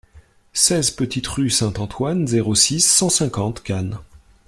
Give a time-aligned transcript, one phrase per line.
[0.53, 3.99] seize petite Rue Saint-Antoine, zéro six, cent cinquante, Cannes